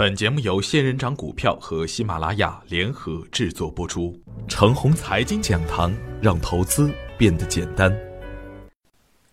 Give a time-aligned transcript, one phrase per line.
[0.00, 4.18] 本节目由仙人掌股票和喜马拉雅联合制作播出。
[4.48, 7.94] 程红财经讲堂，让投资变得简单。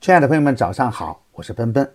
[0.01, 1.89] 亲爱的朋友们，早上好，我是奔奔，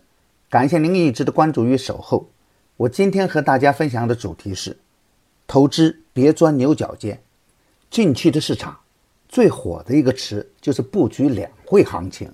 [0.49, 2.31] 感谢您一直的关注与守候。
[2.79, 4.79] 我今天和大家分享的主题是：
[5.47, 7.23] 投资别钻牛角尖。
[7.91, 8.75] 近期的市场
[9.29, 12.33] 最火的一个词就是布局两会行情，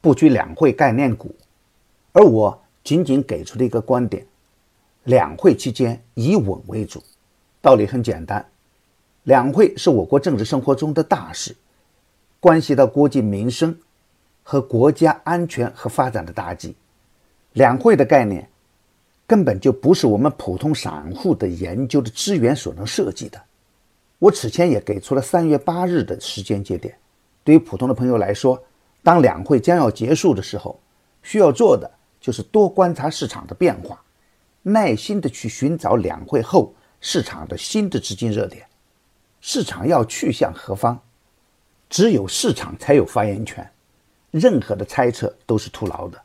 [0.00, 1.36] 布局两会概念股，
[2.12, 4.26] 而我仅仅给出了一个观点。
[5.08, 7.02] 两会期间以稳为主，
[7.62, 8.46] 道理很简单。
[9.22, 11.56] 两会是我国政治生活中的大事，
[12.40, 13.74] 关系到国计民生
[14.42, 16.76] 和国家安全和发展的大计。
[17.54, 18.46] 两会的概念
[19.26, 23.40] 根本就不是我们普通散户的研究的资源所能设计的。
[24.18, 26.94] 我此前也给出了三月八日的时间节点。
[27.42, 28.62] 对于普通的朋友来说，
[29.02, 30.78] 当两会将要结束的时候，
[31.22, 31.90] 需要做的
[32.20, 33.98] 就是多观察市场的变化。
[34.68, 38.66] 耐心的去寻找两会后市场的新的资金热点，
[39.40, 41.00] 市场要去向何方，
[41.88, 43.66] 只有市场才有发言权，
[44.30, 46.20] 任何的猜测都是徒劳的。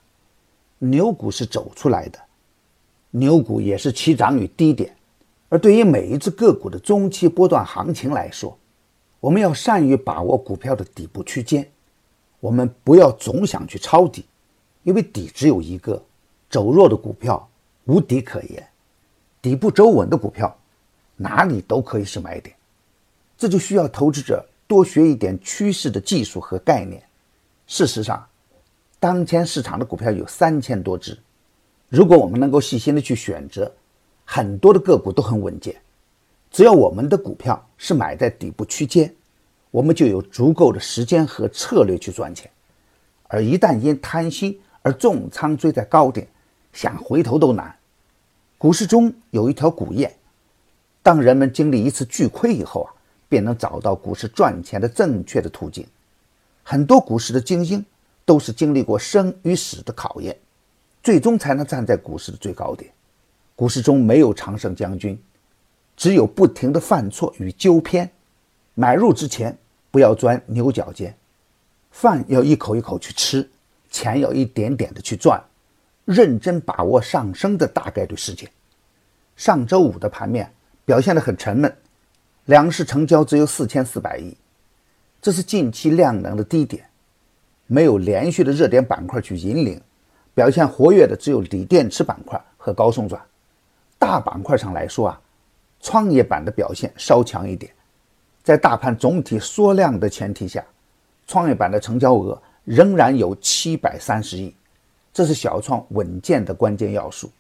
[0.80, 2.20] 牛股是走出来的，
[3.12, 4.94] 牛股也是起涨于低点，
[5.48, 8.58] 而对于每一只个股的中期波段行情来说，
[9.22, 11.72] 我们要善于把握股票的底部区间，
[12.42, 14.26] 我们不要总想去抄底，
[14.84, 16.04] 因为底只有一个，
[16.50, 17.50] 走弱的股票。
[17.86, 18.68] 无敌可言，
[19.42, 20.58] 底部走稳的股票，
[21.18, 22.56] 哪里都可以是买点。
[23.38, 27.04] 这就需要投资者多学一点趋势的技术和概念。
[27.68, 28.26] 事实上，
[29.00, 31.18] 当前市场的股票有三千多只，
[31.90, 33.70] 如果我们能够细心的去选择，
[34.24, 35.76] 很多的个股都很稳健。
[36.50, 39.14] 只要我们的股票是买在底部区间，
[39.72, 42.50] 我们就有足够的时间和策略去赚钱。
[43.28, 46.28] 而一旦因贪心而重仓追在高点，
[46.74, 47.74] 想回头都难。
[48.58, 50.10] 股市中有一条古谚：
[51.02, 52.90] 当人们经历一次巨亏以后啊，
[53.30, 55.86] 便能找到股市赚钱的正确的途径。
[56.64, 57.86] 很多股市的精英
[58.26, 60.38] 都是经历过生与死的考验，
[61.04, 62.92] 最终才能站在股市的最高点。
[63.56, 65.22] 股市中没有常胜将军，
[65.98, 68.10] 只有不停的犯错与纠偏。
[68.76, 69.56] 买入之前
[69.92, 71.16] 不要钻牛角尖，
[71.92, 73.48] 饭要一口一口去吃，
[73.92, 75.44] 钱要一点点的去赚。
[76.06, 78.50] 认真把握上升的大概率事件。
[79.36, 80.52] 上周五的盘面
[80.86, 81.76] 表现得很沉闷，
[82.46, 84.36] 两市成交只有四千四百亿，
[85.22, 86.86] 这是近期量能的低点，
[87.68, 89.82] 没有连续的热点板块去引领，
[90.36, 93.22] 表现活跃的只有锂电池板块和高送转。
[93.98, 95.22] 大板块上来说啊，
[95.80, 97.72] 创业板的表现稍强一点。
[98.44, 100.64] 在大盘总体缩量的前提下，
[101.26, 104.54] 创业板的成交额仍然有七百三十亿。
[105.14, 107.32] 这是小创稳健的关键要素。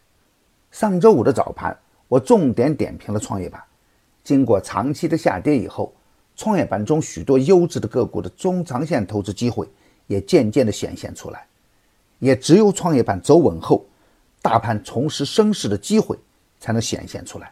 [0.70, 1.76] 上周五的早盘，
[2.08, 3.62] 我重点点评了创业板。
[4.24, 5.92] 经过长期的下跌以后，
[6.36, 9.68] 创业板中许多优质的个股的中长线投资机会
[10.06, 11.48] 也渐渐的显现出来。
[12.20, 13.84] 也只有创业板走稳后，
[14.42, 16.18] 大盘重拾升势的机会
[16.60, 17.52] 才能显现出来。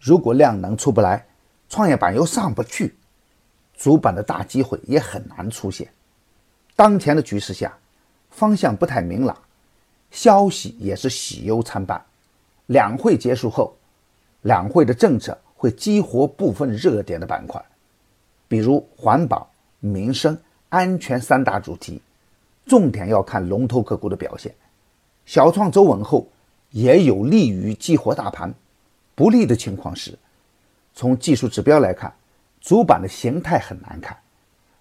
[0.00, 1.26] 如果量能出不来，
[1.68, 2.96] 创业板又上不去，
[3.76, 5.86] 主板的大机会也很难出现。
[6.74, 7.76] 当前的局势下。
[8.36, 9.34] 方向不太明朗，
[10.10, 12.04] 消息也是喜忧参半。
[12.66, 13.74] 两会结束后，
[14.42, 17.64] 两会的政策会激活部分热点的板块，
[18.46, 19.48] 比如环保、
[19.80, 20.38] 民生、
[20.68, 22.02] 安全三大主题，
[22.66, 24.54] 重点要看龙头个股的表现。
[25.24, 26.28] 小创走稳后，
[26.72, 28.52] 也有利于激活大盘。
[29.14, 30.18] 不利的情况是，
[30.92, 32.12] 从技术指标来看，
[32.60, 34.18] 主板的形态很难看，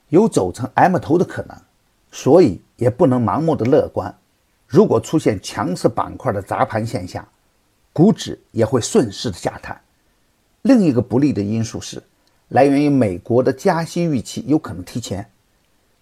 [0.09, 1.57] 有走成 M 头的可能。
[2.15, 4.17] 所以也不能盲目的乐观，
[4.65, 7.27] 如果出现强势板块的砸盘现象，
[7.91, 9.81] 股指也会顺势的下探。
[10.61, 12.01] 另一个不利的因素是，
[12.47, 15.29] 来源于美国的加息预期有可能提前，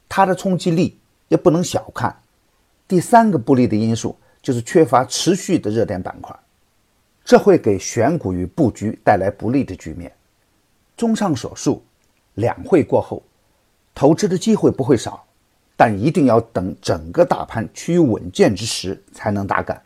[0.08, 2.16] 它的冲击力也不能小看。
[2.88, 6.38] 第三个不利的因素就是缺乏持续的热点板块，
[7.26, 10.14] 这会给选股与布局带来不利的局面。
[10.96, 11.84] 综上所述，
[12.36, 13.24] 两会过后，
[13.96, 15.26] 投资的机会不会少。
[15.76, 19.82] 但一定要等整个大盘趋于稳健之时才能打杆。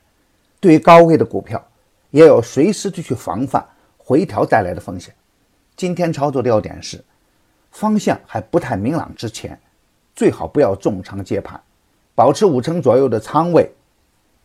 [0.60, 1.63] 对于高位的股票，
[2.12, 3.66] 也要随时的去防范
[3.98, 5.13] 回调带来的风险。
[5.75, 7.04] 今天操作的要点是，
[7.72, 9.60] 方向还不太明朗之前，
[10.16, 11.62] 最好不要重仓接盘，
[12.16, 13.72] 保持五成左右的仓位，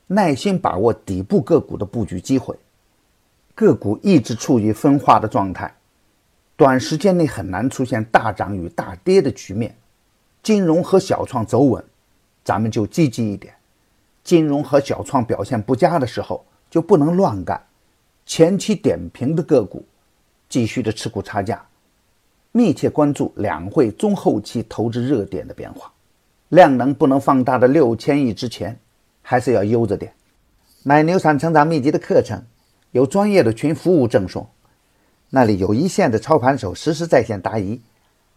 [0.07, 2.55] 耐心把握底部个股的布局机会。
[3.55, 5.75] 个股一直处于分化的状态，
[6.57, 9.75] 短时间内很难出现大涨与大跌的局面。
[10.43, 11.85] 金融和小创走稳，
[12.45, 13.53] 咱们就积极一点；
[14.25, 17.63] 金融和小创表现不佳的时候，就不能乱干。
[18.27, 19.85] 前期点评的个股
[20.49, 21.65] 继续的持股差价，
[22.51, 25.93] 密切关注两会中后期投资热点的变化。
[26.49, 28.79] 量能不能放大的六千亿之前，
[29.23, 30.13] 还是要悠着点。
[30.83, 32.43] 买牛散成长秘籍的课程，
[32.91, 34.47] 有专业的群服务赠送，
[35.31, 37.81] 那里有一线的操盘手实时在线答疑，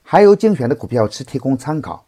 [0.07, 2.05] 还有精选的股票池提供参考。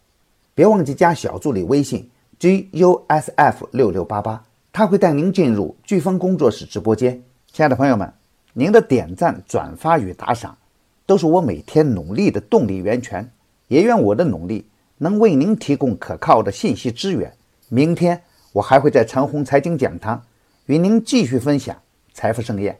[0.54, 2.08] 别忘记加小助理微信
[2.38, 7.24] g u s f 六六八八，他会带您进入飓风工作室直播间。
[7.52, 8.14] 亲爱的朋友们，
[8.54, 10.56] 您的点赞、转发与打赏，
[11.08, 13.28] 都是我每天努力的动力源泉。
[13.68, 14.66] 也愿我的努力
[15.00, 17.34] 能为您提供可靠的信息资源。
[17.68, 18.22] 明天
[18.54, 20.24] 我还会在长虹财经讲堂
[20.68, 21.76] 与您继续分享
[22.14, 22.78] 财富盛宴。